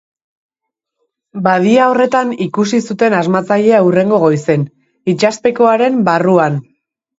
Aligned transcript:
Badia 1.47 1.89
horretan 1.91 2.31
ikusi 2.47 2.81
zuten 2.89 3.17
asmatzailea 3.19 3.83
hurrengo 3.89 4.21
goizen, 4.25 4.67
itsaspekoaren 5.17 6.03
barruan. 6.11 6.61